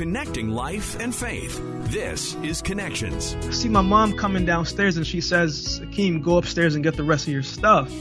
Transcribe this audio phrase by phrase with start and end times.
[0.00, 1.60] Connecting life and faith.
[1.90, 3.36] This is Connections.
[3.42, 7.04] I see my mom coming downstairs and she says, Akeem, go upstairs and get the
[7.04, 7.92] rest of your stuff.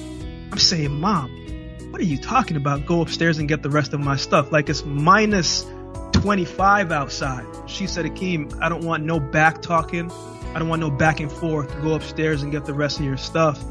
[0.50, 1.30] I'm saying, Mom,
[1.92, 2.86] what are you talking about?
[2.86, 4.50] Go upstairs and get the rest of my stuff.
[4.50, 5.66] Like it's minus
[6.14, 7.46] 25 outside.
[7.68, 10.10] She said, Akeem, I don't want no back talking.
[10.56, 11.70] I don't want no back and forth.
[11.81, 13.62] Go upstairs and get the rest of your stuff.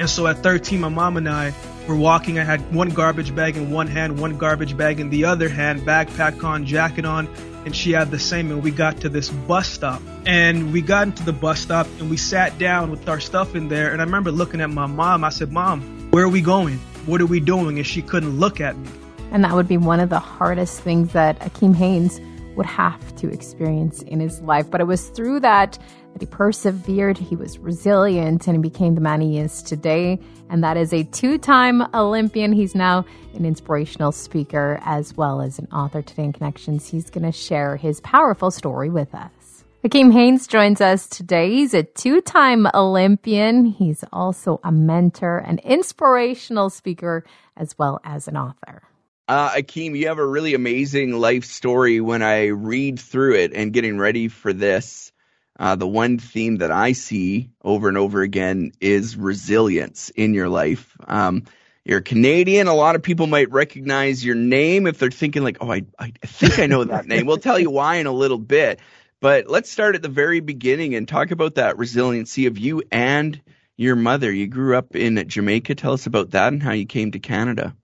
[0.00, 1.54] And so at 13, my mom and I
[1.86, 2.40] were walking.
[2.40, 5.82] I had one garbage bag in one hand, one garbage bag in the other hand,
[5.82, 7.28] backpack on, jacket on,
[7.64, 8.50] and she had the same.
[8.50, 10.02] And we got to this bus stop.
[10.26, 13.68] And we got into the bus stop and we sat down with our stuff in
[13.68, 13.92] there.
[13.92, 15.24] And I remember looking at my mom.
[15.24, 16.78] I said, Mom, where are we going?
[17.06, 17.78] What are we doing?
[17.78, 18.88] And she couldn't look at me.
[19.30, 22.20] And that would be one of the hardest things that Akeem Haynes
[22.58, 24.70] would have to experience in his life.
[24.70, 25.78] But it was through that
[26.12, 30.18] that he persevered, he was resilient, and he became the man he is today.
[30.50, 32.52] And that is a two time Olympian.
[32.52, 36.88] He's now an inspirational speaker as well as an author today in Connections.
[36.88, 39.64] He's going to share his powerful story with us.
[39.84, 41.50] Akeem Haynes joins us today.
[41.50, 43.66] He's a two time Olympian.
[43.66, 47.24] He's also a mentor, an inspirational speaker,
[47.56, 48.87] as well as an author.
[49.28, 52.00] Uh, Akeem, you have a really amazing life story.
[52.00, 55.12] When I read through it and getting ready for this,
[55.58, 60.48] uh, the one theme that I see over and over again is resilience in your
[60.48, 60.96] life.
[61.06, 61.44] Um,
[61.84, 62.68] you're Canadian.
[62.68, 66.12] A lot of people might recognize your name if they're thinking like, "Oh, I, I
[66.24, 68.80] think I know that name." We'll tell you why in a little bit.
[69.20, 73.38] But let's start at the very beginning and talk about that resiliency of you and
[73.76, 74.32] your mother.
[74.32, 75.74] You grew up in Jamaica.
[75.74, 77.74] Tell us about that and how you came to Canada.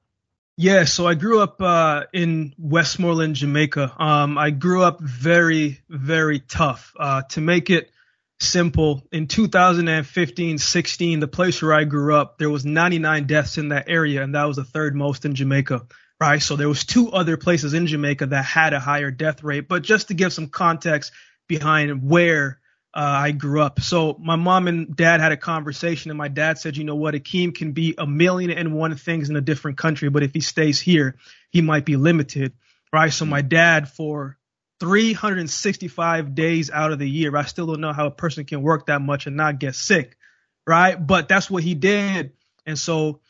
[0.57, 3.93] Yeah, so I grew up uh, in Westmoreland, Jamaica.
[3.99, 6.93] Um, I grew up very, very tough.
[6.97, 7.91] Uh, to make it
[8.39, 13.71] simple, in 2015 16, the place where I grew up, there was 99 deaths in
[13.71, 15.87] that area, and that was the third most in Jamaica.
[16.21, 19.67] Right, so there was two other places in Jamaica that had a higher death rate.
[19.67, 21.11] But just to give some context
[21.49, 22.61] behind where
[22.95, 23.81] Uh, I grew up.
[23.81, 27.15] So my mom and dad had a conversation, and my dad said, "You know what?
[27.15, 30.41] Akeem can be a million and one things in a different country, but if he
[30.41, 31.17] stays here,
[31.51, 32.53] he might be limited."
[32.93, 33.13] Right.
[33.13, 34.39] So my dad, for
[34.79, 38.87] 365 days out of the year, I still don't know how a person can work
[38.87, 40.17] that much and not get sick.
[40.65, 40.95] Right.
[40.95, 43.21] But that's what he did, and so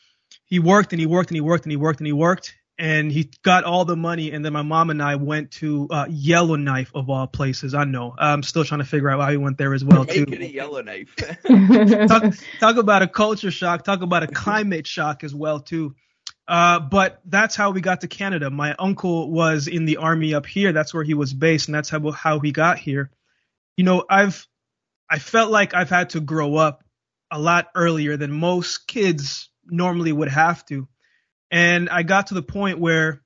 [0.45, 3.11] he worked and he worked and he worked and he worked and he worked and
[3.11, 6.91] he got all the money and then my mom and i went to uh, yellowknife
[6.93, 7.73] of all places.
[7.73, 8.13] I know.
[8.17, 10.25] I'm still trying to figure out why we went there as well too.
[10.27, 11.15] it a Yellowknife.
[12.07, 13.83] talk, talk about a culture shock.
[13.83, 15.95] Talk about a climate shock as well too.
[16.47, 18.49] Uh, but that's how we got to canada.
[18.49, 20.73] My uncle was in the army up here.
[20.73, 23.09] That's where he was based and that's how, how he got here.
[23.77, 24.47] You know i've
[25.09, 26.83] i felt like i've had to grow up
[27.29, 30.87] a lot earlier than most kids normally would have to
[31.51, 33.21] and I got to the point where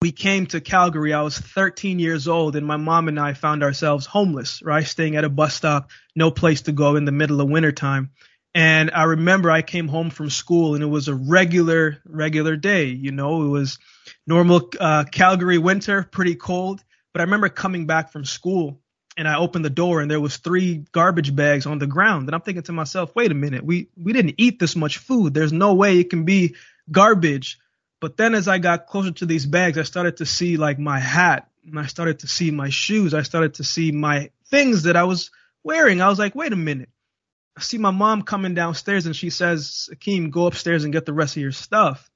[0.00, 1.12] we came to Calgary.
[1.12, 4.86] I was 13 years old, and my mom and I found ourselves homeless, right?
[4.86, 8.10] Staying at a bus stop, no place to go in the middle of wintertime.
[8.54, 12.86] And I remember I came home from school, and it was a regular, regular day.
[12.86, 13.78] You know, it was
[14.26, 16.82] normal uh, Calgary winter, pretty cold.
[17.12, 18.80] But I remember coming back from school,
[19.16, 22.28] and I opened the door, and there was three garbage bags on the ground.
[22.28, 25.34] And I'm thinking to myself, wait a minute, we we didn't eat this much food.
[25.34, 26.54] There's no way it can be
[26.90, 27.58] garbage.
[28.00, 30.98] But then as I got closer to these bags, I started to see like my
[30.98, 33.14] hat and I started to see my shoes.
[33.14, 35.30] I started to see my things that I was
[35.64, 36.00] wearing.
[36.00, 36.90] I was like, wait a minute.
[37.56, 41.12] I see my mom coming downstairs and she says, Akeem, go upstairs and get the
[41.12, 42.08] rest of your stuff.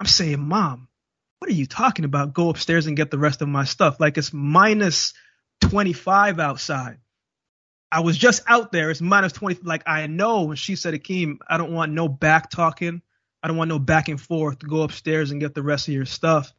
[0.00, 0.88] I'm saying, Mom,
[1.38, 2.32] what are you talking about?
[2.32, 4.00] Go upstairs and get the rest of my stuff.
[4.00, 5.12] Like it's minus
[5.60, 6.98] 25 outside.
[7.92, 8.90] I was just out there.
[8.90, 9.60] It's minus 20.
[9.62, 10.48] Like I know.
[10.48, 13.02] And she said, Akeem, I don't want no back talking.
[13.46, 14.58] I don't want no back and forth.
[14.58, 16.52] Go upstairs and get the rest of your stuff.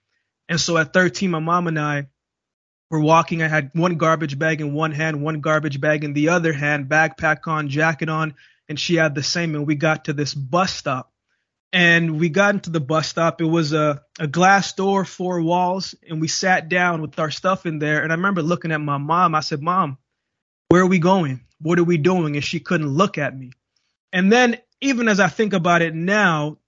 [0.48, 2.08] And so at 13, my mom and I
[2.90, 3.44] were walking.
[3.44, 6.88] I had one garbage bag in one hand, one garbage bag in the other hand,
[6.88, 8.36] backpack on, jacket on,
[8.70, 9.53] and she had the same.
[9.53, 11.12] And we got to this bus stop.
[11.74, 13.42] And we got into the bus stop.
[13.42, 17.66] It was a, a glass door, four walls, and we sat down with our stuff
[17.66, 18.02] in there.
[18.02, 19.36] And I remember looking at my mom.
[19.36, 19.98] I said, Mom,
[20.69, 21.42] where are we going?
[21.60, 22.38] What are we doing?
[22.38, 23.51] And she couldn't look at me.
[24.13, 26.60] And then, even as I think about it now,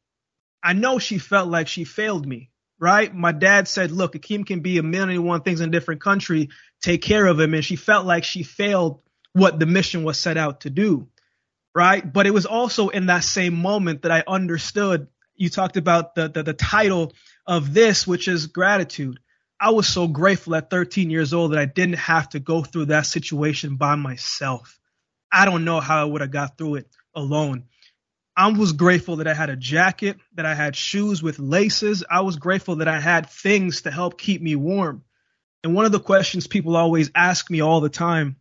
[0.63, 3.13] I know she felt like she failed me, right?
[3.13, 6.01] My dad said, look, Akeem can be a million and one things in a different
[6.01, 6.50] country.
[6.81, 7.53] Take care of him.
[7.53, 9.01] And she felt like she failed
[9.33, 11.07] what the mission was set out to do,
[11.73, 12.11] right?
[12.11, 15.07] But it was also in that same moment that I understood.
[15.35, 17.13] You talked about the, the, the title
[17.47, 19.19] of this, which is gratitude.
[19.59, 22.85] I was so grateful at 13 years old that I didn't have to go through
[22.85, 24.79] that situation by myself.
[25.31, 27.65] I don't know how I would have got through it alone.
[28.39, 32.06] I was grateful that I had a jacket, that I had shoes with laces.
[32.09, 35.03] I was grateful that I had things to help keep me warm.
[35.62, 38.38] And one of the questions people always ask me all the time,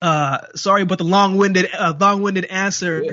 [0.00, 3.12] uh, sorry about the long-winded, uh, long-winded answer, yeah.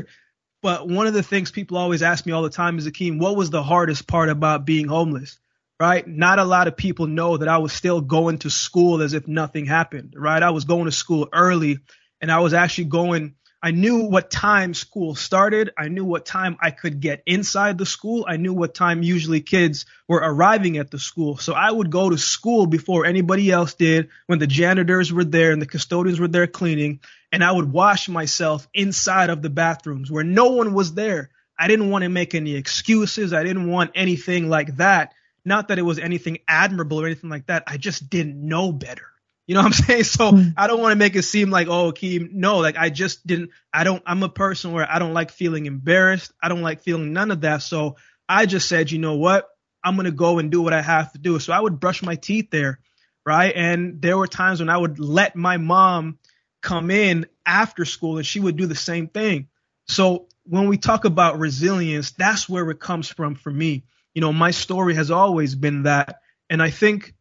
[0.62, 3.36] but one of the things people always ask me all the time is, Akeem, what
[3.36, 5.40] was the hardest part about being homeless?
[5.80, 6.08] Right?
[6.08, 9.28] Not a lot of people know that I was still going to school as if
[9.28, 10.14] nothing happened.
[10.16, 10.44] Right?
[10.44, 11.80] I was going to school early,
[12.22, 13.34] and I was actually going
[13.66, 15.72] I knew what time school started.
[15.78, 18.26] I knew what time I could get inside the school.
[18.28, 21.38] I knew what time usually kids were arriving at the school.
[21.38, 25.54] So I would go to school before anybody else did when the janitors were there
[25.54, 27.00] and the custodians were there cleaning.
[27.32, 31.30] And I would wash myself inside of the bathrooms where no one was there.
[31.58, 33.32] I didn't want to make any excuses.
[33.32, 35.14] I didn't want anything like that.
[35.46, 37.64] Not that it was anything admirable or anything like that.
[37.66, 39.13] I just didn't know better.
[39.48, 40.04] You know what I'm saying?
[40.04, 40.50] So hmm.
[40.58, 43.52] I don't want to make it seem like, oh, Akeem, no, like I just didn't,
[43.74, 46.32] I don't, I'm a person where I don't like feeling embarrassed.
[46.42, 47.62] I don't like feeling none of that.
[47.62, 47.98] So
[48.28, 49.50] I just said, you know what?
[49.84, 51.40] I'm going to go and do what I have to do.
[51.40, 52.80] So I would brush my teeth there.
[53.26, 53.54] Right.
[53.56, 56.20] And there were times when I would let my mom
[56.62, 59.48] come in after school and she would do the same thing.
[59.88, 63.84] So when we talk about resilience, that's where it comes from for me.
[64.14, 66.20] You know, my story has always been that.
[66.50, 67.14] And I think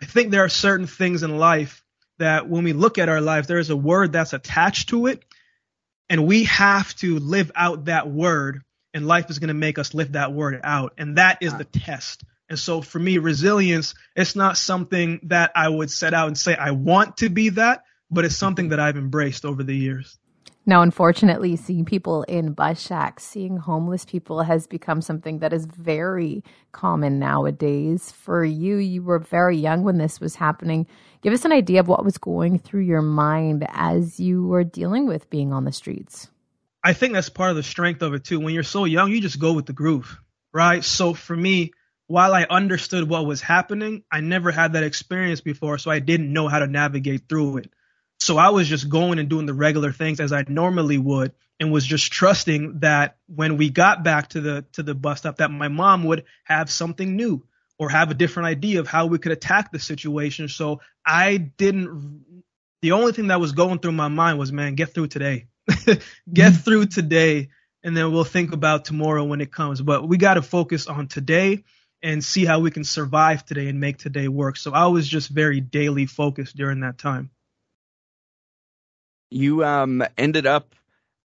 [0.00, 1.84] I think there are certain things in life
[2.18, 5.24] that when we look at our life, there is a word that's attached to it,
[6.08, 8.62] and we have to live out that word,
[8.94, 11.64] and life is going to make us live that word out, and that is the
[11.64, 12.24] test.
[12.48, 16.54] And so for me, resilience, it's not something that I would set out and say
[16.54, 20.18] I want to be that, but it's something that I've embraced over the years.
[20.68, 25.64] Now, unfortunately, seeing people in bus shacks, seeing homeless people has become something that is
[25.64, 26.42] very
[26.72, 28.10] common nowadays.
[28.10, 30.88] For you, you were very young when this was happening.
[31.22, 35.06] Give us an idea of what was going through your mind as you were dealing
[35.06, 36.28] with being on the streets.
[36.82, 38.40] I think that's part of the strength of it too.
[38.40, 40.20] When you're so young, you just go with the groove,
[40.52, 40.82] right?
[40.82, 41.74] So for me,
[42.08, 46.32] while I understood what was happening, I never had that experience before, so I didn't
[46.32, 47.70] know how to navigate through it.
[48.18, 51.72] So I was just going and doing the regular things as I normally would and
[51.72, 55.50] was just trusting that when we got back to the to the bus stop that
[55.50, 57.44] my mom would have something new
[57.78, 60.48] or have a different idea of how we could attack the situation.
[60.48, 62.42] So I didn't
[62.82, 65.46] the only thing that was going through my mind was man, get through today.
[65.66, 66.50] get mm-hmm.
[66.52, 67.48] through today
[67.82, 69.80] and then we'll think about tomorrow when it comes.
[69.80, 71.64] But we got to focus on today
[72.02, 74.56] and see how we can survive today and make today work.
[74.56, 77.30] So I was just very daily focused during that time
[79.30, 80.74] you um, ended up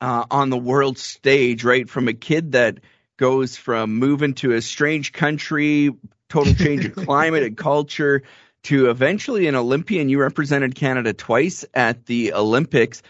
[0.02, 1.90] uh, on the world stage, right?
[1.90, 2.80] From a kid that
[3.18, 5.92] goes from moving to a strange country,
[6.30, 8.24] total change of climate and culture,
[8.64, 10.10] to eventually an Olympian.
[10.10, 13.02] You represented Canada twice at the Olympics.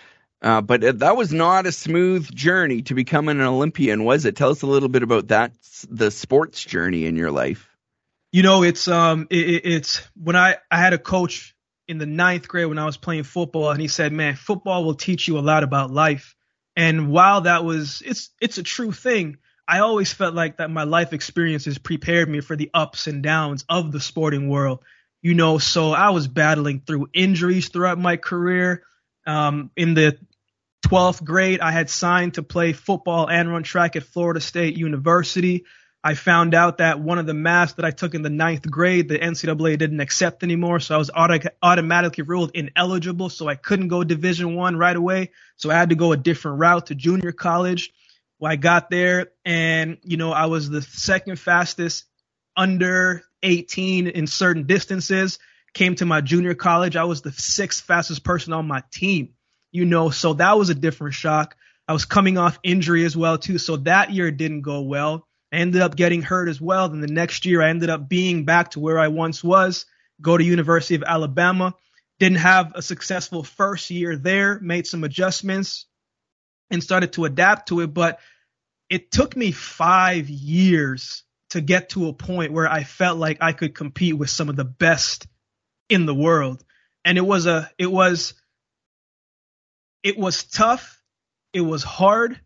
[0.42, 4.36] Uh, but that was not a smooth journey to becoming an Olympian, was it?
[4.36, 5.54] Tell us a little bit about that,
[5.90, 7.76] the sports journey in your life.
[8.32, 11.55] You know, it's um, it, it's when I I had a coach
[11.88, 14.96] in the ninth grade when I was playing football, and he said, "Man, football will
[14.96, 16.36] teach you a lot about life."
[16.76, 19.38] And while that was, it's it's a true thing.
[19.68, 23.66] I always felt like that my life experiences prepared me for the ups and downs
[23.68, 24.80] of the sporting world.
[25.22, 28.84] You know, so I was battling through injuries throughout my career.
[29.26, 30.20] Um, in the
[30.86, 35.66] 12th grade, I had signed to play football and run track at Florida State University.
[36.06, 39.10] I found out that one of the maths that I took in the ninth grade,
[39.10, 43.30] the NCAA didn't accept anymore, so I was auto- automatically ruled ineligible.
[43.30, 45.32] So I couldn't go Division One right away.
[45.58, 47.92] So I had to go a different route to junior college.
[48.40, 52.06] Well, I got there, and you know I was the second fastest
[52.56, 55.40] under 18 in certain distances.
[55.74, 59.30] Came to my junior college, I was the sixth fastest person on my team.
[59.72, 61.56] You know, so that was a different shock.
[61.88, 65.28] I was coming off injury as well too, so that year didn't go well.
[65.56, 66.90] I ended up getting hurt as well.
[66.90, 69.86] Then the next year, I ended up being back to where I once was.
[70.22, 71.74] Go to University of Alabama.
[72.20, 74.60] Didn't have a successful first year there.
[74.60, 75.86] Made some adjustments
[76.70, 77.94] and started to adapt to it.
[77.94, 78.20] But
[78.90, 83.54] it took me five years to get to a point where I felt like I
[83.54, 85.26] could compete with some of the best
[85.88, 86.66] in the world.
[87.06, 88.34] And it was a, it was,
[90.04, 91.02] it was tough.
[91.54, 92.42] It was hard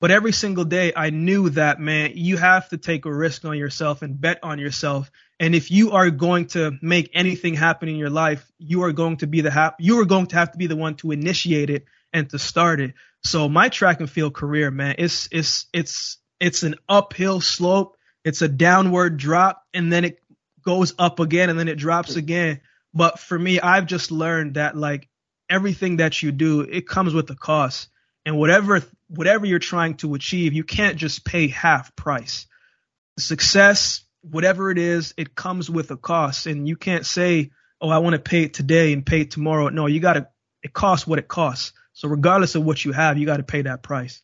[0.00, 3.58] but every single day, I knew that, man, you have to take a risk on
[3.58, 5.10] yourself and bet on yourself.
[5.40, 9.16] And if you are going to make anything happen in your life, you are going
[9.18, 11.70] to be the ha- you are going to have to be the one to initiate
[11.70, 12.94] it and to start it.
[13.24, 17.96] So my track and field career, man, it's it's it's it's an uphill slope.
[18.24, 20.20] It's a downward drop, and then it
[20.64, 22.60] goes up again, and then it drops again.
[22.94, 25.08] But for me, I've just learned that like
[25.50, 27.88] everything that you do, it comes with a cost
[28.28, 32.46] and whatever whatever you're trying to achieve, you can't just pay half price.
[33.18, 37.98] Success, whatever it is, it comes with a cost, and you can't say oh, I
[37.98, 39.68] want to pay it today and pay it tomorrow.
[39.68, 40.28] No, you got to,
[40.62, 41.72] it costs what it costs.
[41.92, 44.22] So regardless of what you have, you got to pay that price.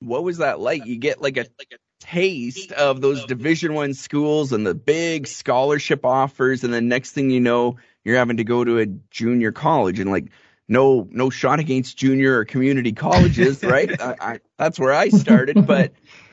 [0.00, 0.86] What was that like?
[0.86, 5.26] You get like a, like a taste of those division one schools and the big
[5.26, 9.52] scholarship offers and the next thing you know you're having to go to a junior
[9.52, 10.30] college and like
[10.70, 15.66] no no shot against junior or community colleges right I, I, that's where i started
[15.66, 15.92] but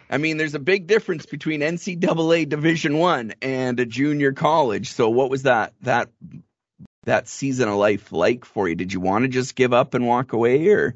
[0.10, 5.10] i mean there's a big difference between ncaa division one and a junior college so
[5.10, 6.10] what was that that
[7.04, 10.08] that season of life like for you did you want to just give up and
[10.08, 10.96] walk away or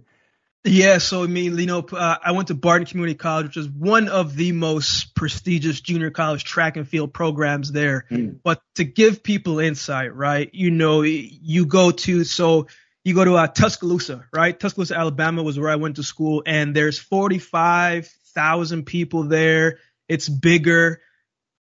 [0.64, 3.68] yeah, so I mean, you know, uh, I went to Barton Community College, which is
[3.68, 8.06] one of the most prestigious junior college track and field programs there.
[8.12, 8.38] Mm.
[8.44, 10.52] But to give people insight, right?
[10.54, 12.68] You know, you go to so
[13.04, 14.58] you go to uh, Tuscaloosa, right?
[14.58, 19.80] Tuscaloosa, Alabama was where I went to school, and there's 45,000 people there.
[20.08, 21.02] It's bigger.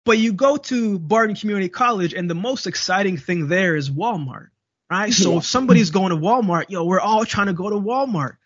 [0.04, 4.48] But you go to Barton Community College, and the most exciting thing there is Walmart,
[4.90, 5.12] right?
[5.12, 5.38] So yeah.
[5.38, 8.36] if somebody's going to Walmart, yo, we're all trying to go to Walmart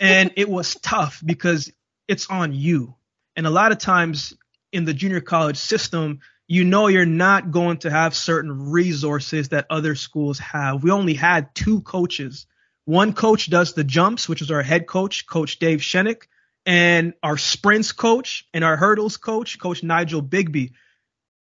[0.00, 1.72] and it was tough because
[2.08, 2.94] it's on you.
[3.34, 4.32] And a lot of times
[4.72, 9.66] in the junior college system, you know you're not going to have certain resources that
[9.70, 10.82] other schools have.
[10.82, 12.46] We only had two coaches.
[12.84, 16.22] One coach does the jumps, which is our head coach, Coach Dave Shenick,
[16.64, 20.72] and our sprints coach and our hurdles coach, Coach Nigel Bigby.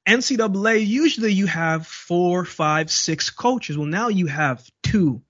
[0.07, 3.77] NCAA, usually you have four, five, six coaches.
[3.77, 5.21] Well, now you have two.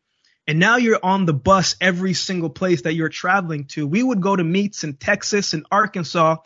[0.48, 3.88] And now you're on the bus every single place that you're traveling to.
[3.88, 6.38] We would go to meets in Texas and Arkansas.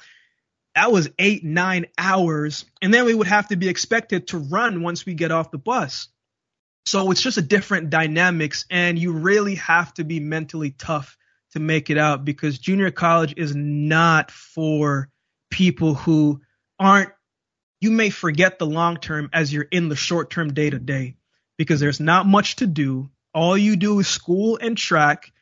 [0.79, 2.63] That was eight, nine hours.
[2.81, 5.57] And then we would have to be expected to run once we get off the
[5.57, 6.07] bus.
[6.85, 8.63] So it's just a different dynamics.
[8.69, 11.17] And you really have to be mentally tough
[11.51, 15.09] to make it out because junior college is not for
[15.51, 16.39] people who
[16.79, 17.09] aren't,
[17.81, 21.17] you may forget the long term as you're in the short term day to day
[21.57, 25.33] because there's not much to do all you do is school and track.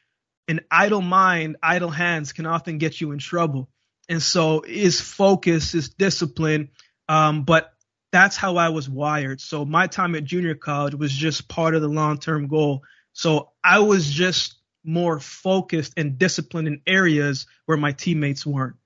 [0.47, 3.69] An idle mind, idle hands can often get you in trouble.
[4.09, 6.69] And so is focus, is discipline.
[7.09, 7.73] Um, but
[8.11, 9.41] that's how I was wired.
[9.41, 12.83] So my time at junior college was just part of the long term goal.
[13.13, 18.77] So I was just more focused and disciplined in areas where my teammates weren't.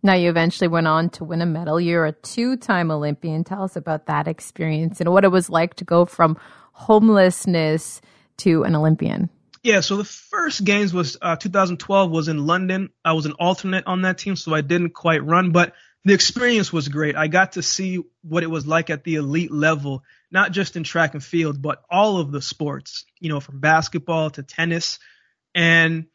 [0.00, 1.80] Now, you eventually went on to win a medal.
[1.80, 3.42] You're a two time Olympian.
[3.42, 6.38] Tell us about that experience and what it was like to go from
[6.78, 8.00] homelessness
[8.38, 9.28] to an Olympian?
[9.68, 12.88] Yeah, so the first games was uh, 2012 was in London.
[13.04, 15.74] I was an alternate on that team, so I didn't quite run, but
[16.06, 17.16] the experience was great.
[17.16, 20.84] I got to see what it was like at the elite level, not just in
[20.84, 25.00] track and field, but all of the sports, you know, from basketball to tennis.
[25.54, 26.06] And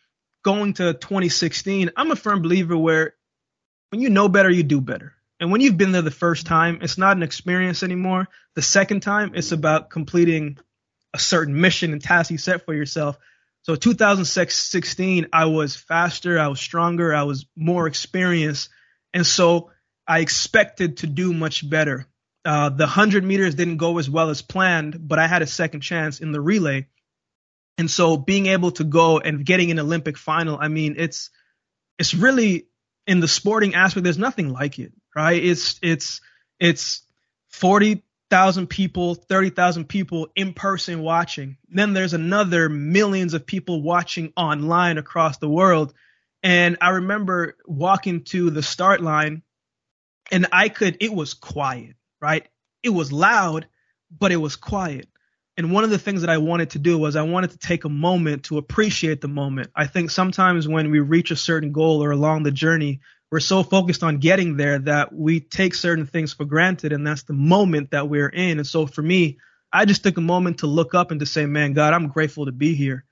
[0.43, 3.13] going to 2016, I'm a firm believer where
[3.91, 5.13] when you know better, you do better.
[5.39, 8.29] And when you've been there the first time, it's not an experience anymore.
[8.55, 10.57] The second time, it's about completing
[11.13, 13.19] a certain mission and task you set for yourself.
[13.63, 18.69] So 2016, I was faster, I was stronger, I was more experienced,
[19.13, 19.71] and so
[20.05, 22.05] I expected to do much better.
[22.43, 25.79] Uh, the 100 meters didn't go as well as planned, but I had a second
[25.79, 26.87] chance in the relay.
[27.77, 31.29] And so being able to go and getting an Olympic final, I mean, it's
[31.97, 32.67] it's really
[33.07, 35.41] in the sporting aspect, there's nothing like it, right?
[35.41, 36.19] It's it's
[36.59, 37.01] it's
[37.49, 41.57] 40 thousand people, thirty thousand people in person watching.
[41.69, 45.93] Then there's another millions of people watching online across the world.
[46.41, 49.43] And I remember walking to the start line,
[50.31, 50.97] and I could.
[50.99, 52.47] It was quiet, right?
[52.81, 53.67] It was loud,
[54.09, 55.07] but it was quiet.
[55.55, 57.85] And one of the things that I wanted to do was I wanted to take
[57.85, 59.69] a moment to appreciate the moment.
[59.75, 63.01] I think sometimes when we reach a certain goal or along the journey,
[63.33, 67.23] we're so focused on getting there that we take certain things for granted and that's
[67.23, 69.39] the moment that we're in and so for me
[69.71, 72.45] i just took a moment to look up and to say man god i'm grateful
[72.45, 73.05] to be here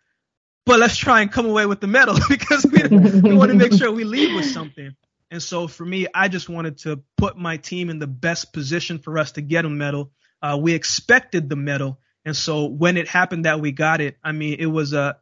[0.67, 2.83] but let's try and come away with the medal because we,
[3.21, 4.95] we want to make sure we leave with something
[5.31, 8.99] and so for me i just wanted to put my team in the best position
[8.99, 10.11] for us to get a medal
[10.43, 14.31] uh, we expected the medal and so when it happened that we got it i
[14.31, 15.17] mean it was a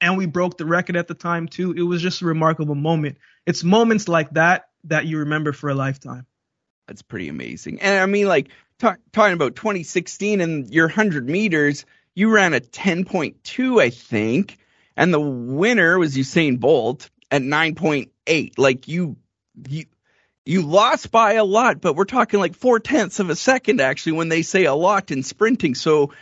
[0.00, 1.72] and we broke the record at the time too.
[1.72, 3.16] It was just a remarkable moment.
[3.46, 6.26] It's moments like that that you remember for a lifetime.
[6.86, 7.80] That's pretty amazing.
[7.80, 8.48] And I mean, like
[8.78, 14.58] talk, talking about 2016 and your 100 meters, you ran a 10.2, I think,
[14.96, 18.52] and the winner was Usain Bolt at 9.8.
[18.58, 19.16] Like you,
[19.68, 19.84] you,
[20.44, 24.12] you lost by a lot, but we're talking like four tenths of a second actually
[24.12, 25.74] when they say a lot in sprinting.
[25.74, 26.12] So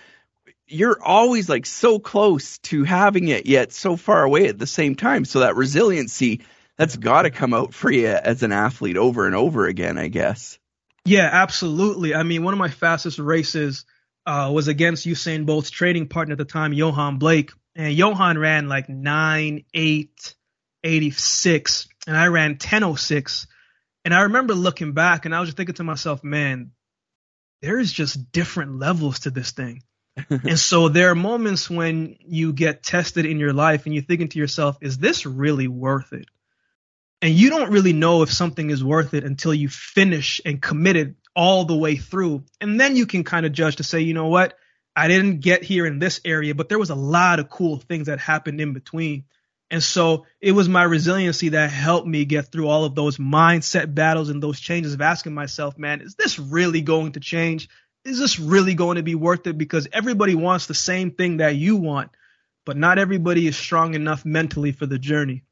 [0.68, 4.94] you're always like so close to having it yet so far away at the same
[4.94, 5.24] time.
[5.24, 6.40] So that resiliency
[6.78, 10.08] that's got to come out for you as an athlete over and over again, I
[10.08, 10.58] guess.
[11.04, 12.14] Yeah, absolutely.
[12.14, 13.84] I mean, one of my fastest races
[14.26, 18.68] uh, was against Usain Bolt's training partner at the time, Yohan Blake, and Yohan ran
[18.68, 20.34] like nine eight
[20.84, 23.46] eighty six, and I ran ten oh six.
[24.04, 26.72] And I remember looking back, and I was just thinking to myself, man,
[27.62, 29.82] there's just different levels to this thing.
[30.28, 34.28] and so there are moments when you get tested in your life, and you're thinking
[34.28, 36.26] to yourself, is this really worth it?
[37.22, 40.96] And you don't really know if something is worth it until you finish and commit
[40.96, 42.44] it all the way through.
[42.60, 44.58] And then you can kind of judge to say, you know what?
[44.94, 48.08] I didn't get here in this area, but there was a lot of cool things
[48.08, 49.24] that happened in between.
[49.70, 53.94] And so it was my resiliency that helped me get through all of those mindset
[53.94, 57.70] battles and those changes of asking myself, man, is this really going to change?
[58.04, 59.56] Is this really going to be worth it?
[59.56, 62.10] Because everybody wants the same thing that you want,
[62.66, 65.44] but not everybody is strong enough mentally for the journey.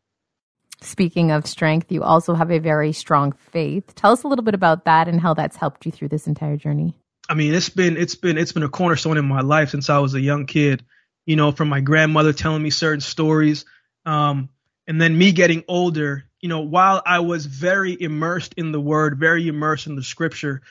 [0.82, 3.94] Speaking of strength, you also have a very strong faith.
[3.94, 6.56] Tell us a little bit about that and how that's helped you through this entire
[6.56, 6.94] journey.
[7.28, 9.98] I mean, it's been it's been it's been a cornerstone in my life since I
[9.98, 10.84] was a young kid.
[11.26, 13.66] You know, from my grandmother telling me certain stories,
[14.06, 14.48] um,
[14.88, 16.24] and then me getting older.
[16.40, 20.62] You know, while I was very immersed in the Word, very immersed in the Scripture,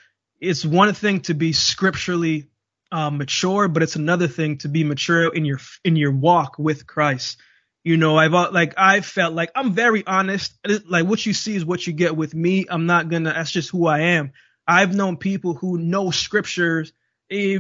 [0.42, 2.50] it's one thing to be scripturally
[2.92, 6.88] uh, mature, but it's another thing to be mature in your in your walk with
[6.88, 7.38] Christ.
[7.84, 10.54] You know, I've like I felt like I'm very honest.
[10.88, 12.66] Like what you see is what you get with me.
[12.70, 13.34] I'm not gonna.
[13.34, 14.34] That's just who I am.
[14.68, 16.92] I've known people who know scriptures
[17.32, 17.60] eh,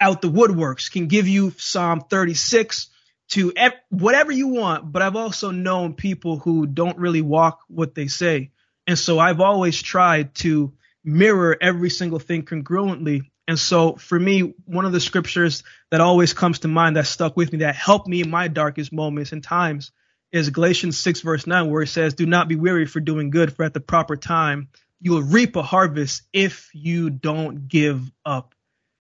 [0.00, 2.88] out the woodworks, can give you Psalm 36
[3.30, 4.90] to ev- whatever you want.
[4.90, 8.50] But I've also known people who don't really walk what they say,
[8.86, 10.72] and so I've always tried to
[11.04, 16.32] mirror every single thing congruently and so for me, one of the scriptures that always
[16.32, 19.42] comes to mind that stuck with me, that helped me in my darkest moments and
[19.42, 19.92] times,
[20.32, 23.54] is Galatians 6, verse 9, where it says, Do not be weary for doing good,
[23.54, 24.68] for at the proper time
[25.00, 28.54] you will reap a harvest if you don't give up.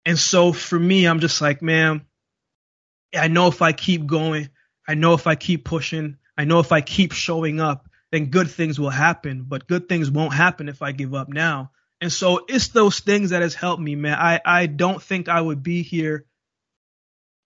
[0.07, 2.07] And so for me, I'm just like, man,
[3.15, 4.51] I know if I keep going,
[4.87, 8.51] I know if I keep pushing, I know if I keep showing up, then good
[8.51, 9.45] things will happen.
[9.47, 11.73] But good things won't happen if I give up now.
[12.01, 14.17] And so it's those things that has helped me, man.
[14.19, 16.25] I, I don't think I would be here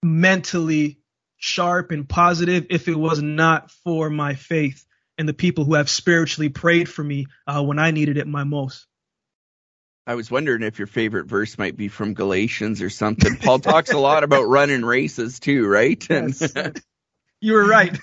[0.01, 0.99] mentally
[1.37, 4.85] sharp and positive if it was not for my faith
[5.17, 8.43] and the people who have spiritually prayed for me uh, when I needed it my
[8.43, 8.87] most.
[10.07, 13.37] I was wondering if your favorite verse might be from Galatians or something.
[13.37, 16.05] Paul talks a lot about running races too, right?
[16.07, 16.53] Yes.
[17.41, 17.97] you were right.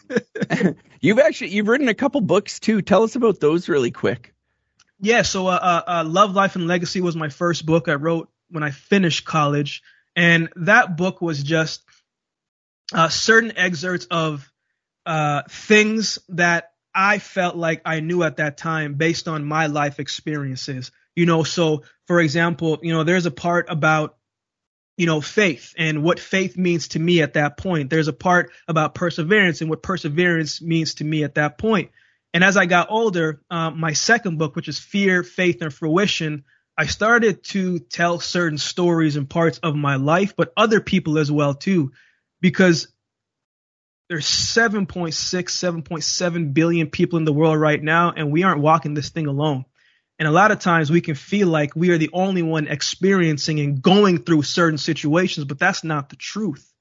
[1.01, 2.83] you've actually you've written a couple books too.
[2.83, 4.32] Tell us about those really quick.
[5.03, 8.31] Yeah, so uh, uh, uh, Love, Life, and Legacy was my first book I wrote
[8.51, 9.83] when I finished college,
[10.15, 11.83] and that book was just
[12.95, 14.49] uh, certain excerpts of
[15.05, 19.99] uh, things that I felt like I knew at that time based on my life
[19.99, 20.93] experiences.
[21.17, 24.17] You know, so for example, you know, there's a part about
[24.97, 27.91] you know, faith and what faith means to me at that point.
[27.91, 31.91] There's a part about perseverance and what perseverance means to me at that point.
[32.35, 36.45] And as I got older, uh, my second book, which is Fear, Faith, and Fruition,
[36.77, 41.31] I started to tell certain stories and parts of my life, but other people as
[41.31, 41.93] well too,
[42.41, 42.89] because
[44.09, 49.11] there's 7.6, 7.7 billion people in the world right now, and we aren't walking this
[49.11, 49.65] thing alone.
[50.19, 53.61] And a lot of times we can feel like we are the only one experiencing
[53.61, 56.72] and going through certain situations, but that's not the truth.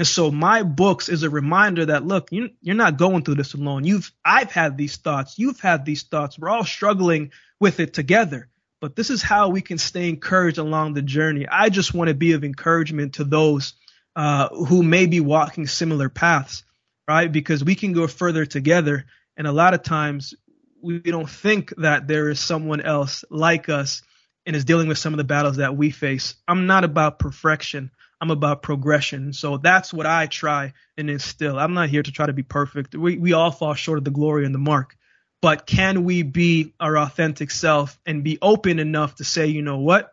[0.00, 3.52] And so my books is a reminder that look, you, you're not going through this
[3.52, 3.84] alone.
[3.84, 6.38] You've I've had these thoughts, you've had these thoughts.
[6.38, 8.48] We're all struggling with it together.
[8.80, 11.46] But this is how we can stay encouraged along the journey.
[11.46, 13.74] I just want to be of encouragement to those
[14.16, 16.64] uh, who may be walking similar paths,
[17.06, 17.30] right?
[17.30, 19.04] Because we can go further together.
[19.36, 20.32] And a lot of times
[20.80, 24.00] we don't think that there is someone else like us
[24.46, 26.36] and is dealing with some of the battles that we face.
[26.48, 27.90] I'm not about perfection.
[28.20, 29.32] I'm about progression.
[29.32, 31.58] So that's what I try and instill.
[31.58, 32.94] I'm not here to try to be perfect.
[32.94, 34.96] We we all fall short of the glory and the mark.
[35.40, 39.78] But can we be our authentic self and be open enough to say, you know
[39.78, 40.12] what?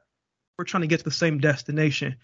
[0.58, 2.16] We're trying to get to the same destination.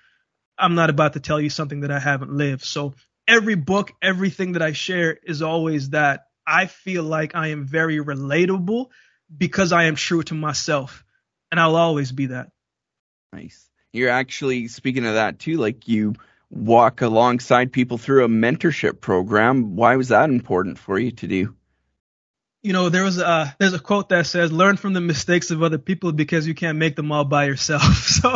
[0.58, 2.63] I'm not about to tell you something that I haven't lived.
[2.63, 2.93] So
[3.28, 7.98] every book, everything that I share is always that I feel like I am very
[7.98, 8.88] relatable
[9.36, 11.04] because I am true to myself.
[11.52, 12.52] And I'll always be that.
[13.34, 16.15] Nice you're actually speaking of that too like you
[16.49, 19.75] walk alongside people through a mentorship program.
[19.75, 21.56] Why was that important for you to do?
[22.62, 25.62] You know there was a there's a quote that says learn from the mistakes of
[25.62, 27.84] other people because you can't make them all by yourself.
[28.13, 28.32] So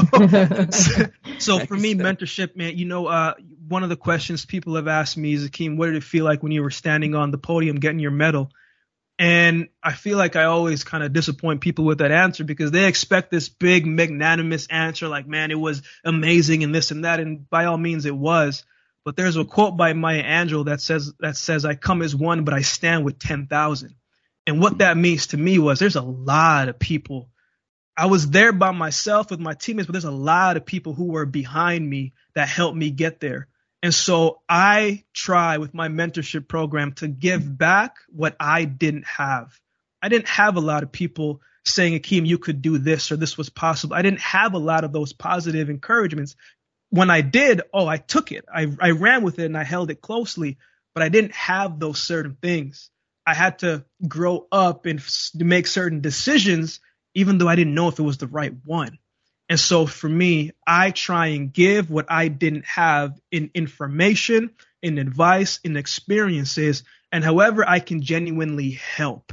[1.40, 3.36] so, for me mentorship man you know uh,
[3.68, 6.44] one of the questions people have asked me is akeem what did it feel like
[6.44, 8.52] when you were standing on the podium getting your medal
[9.20, 12.86] And I feel like I always kind of disappoint people with that answer because they
[12.86, 17.20] expect this big magnanimous answer like, man, it was amazing and this and that.
[17.20, 18.64] And by all means it was.
[19.04, 22.44] But there's a quote by Maya Angelou that says that says I come as one,
[22.44, 23.96] but I stand with ten thousand.
[24.46, 27.30] And what that means to me was there's a lot of people.
[27.96, 31.06] I was there by myself with my teammates, but there's a lot of people who
[31.06, 33.48] were behind me that helped me get there.
[33.84, 39.58] And so I try with my mentorship program to give back what I didn't have.
[40.02, 43.38] I didn't have a lot of people saying, Akeem, you could do this or this
[43.38, 43.96] was possible.
[43.96, 46.36] I didn't have a lot of those positive encouragements
[46.90, 48.46] when I did, oh, I took it.
[48.54, 50.58] I, I ran with it and I held it closely,
[50.94, 52.90] but I didn't have those certain things.
[53.26, 56.80] I had to grow up and f- make certain decisions,
[57.14, 58.98] even though I didn't know if it was the right one.
[59.50, 64.98] And so for me, I try and give what I didn't have in information, in
[64.98, 69.32] advice, in experiences, and however I can genuinely help.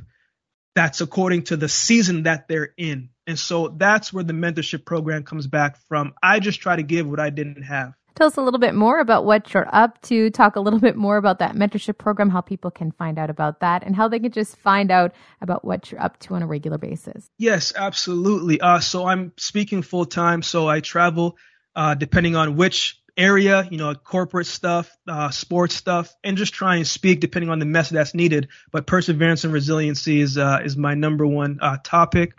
[0.76, 3.10] That's according to the season that they're in.
[3.26, 6.14] And so that's where the mentorship program comes back from.
[6.22, 7.94] I just try to give what I didn't have.
[8.14, 10.30] Tell us a little bit more about what you're up to.
[10.30, 13.60] Talk a little bit more about that mentorship program, how people can find out about
[13.60, 16.46] that, and how they can just find out about what you're up to on a
[16.46, 17.28] regular basis.
[17.38, 18.60] Yes, absolutely.
[18.60, 21.36] Uh, so I'm speaking full time, so I travel
[21.74, 26.76] uh, depending on which area, you know, corporate stuff, uh, sports stuff, and just try
[26.76, 28.48] and speak depending on the message that's needed.
[28.72, 32.36] But perseverance and resiliency is uh, is my number one uh, topic.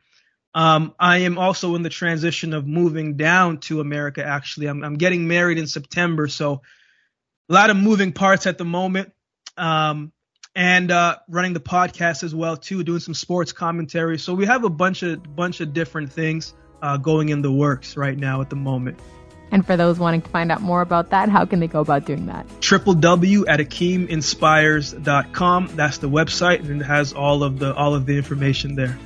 [0.56, 4.26] Um, I am also in the transition of moving down to America.
[4.26, 6.62] Actually, I'm, I'm getting married in September, so
[7.50, 9.12] a lot of moving parts at the moment.
[9.58, 10.13] Um,
[10.56, 14.18] and uh, running the podcast as well too, doing some sports commentary.
[14.18, 17.98] So we have a bunch of bunch of different things uh, going in the works
[17.98, 18.98] right now at the moment.
[19.52, 22.06] And for those wanting to find out more about that, how can they go about
[22.06, 22.48] doing that?
[22.62, 25.72] Triple W at AkeemInspires.com.
[25.76, 28.98] That's the website, and it has all of the all of the information there.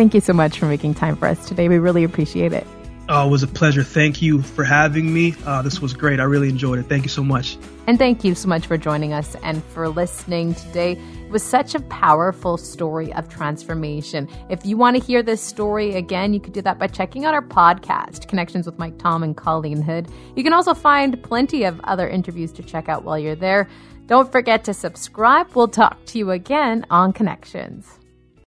[0.00, 1.68] Thank you so much for making time for us today.
[1.68, 2.66] We really appreciate it.
[3.10, 3.82] Oh, it was a pleasure.
[3.82, 5.34] Thank you for having me.
[5.44, 6.20] Uh, this was great.
[6.20, 6.84] I really enjoyed it.
[6.84, 7.58] Thank you so much.
[7.86, 10.92] And thank you so much for joining us and for listening today.
[10.92, 14.26] It was such a powerful story of transformation.
[14.48, 17.34] If you want to hear this story again, you could do that by checking out
[17.34, 20.08] our podcast, Connections with Mike Tom and Colleen Hood.
[20.34, 23.68] You can also find plenty of other interviews to check out while you're there.
[24.06, 25.54] Don't forget to subscribe.
[25.54, 27.99] We'll talk to you again on Connections.